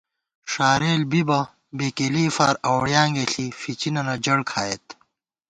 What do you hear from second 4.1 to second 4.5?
جڑ